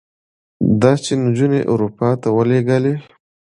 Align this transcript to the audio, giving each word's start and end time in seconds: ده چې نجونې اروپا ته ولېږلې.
ده 0.81 0.91
چې 1.03 1.13
نجونې 1.23 1.61
اروپا 1.71 2.09
ته 2.21 2.27
ولېږلې. 2.37 2.93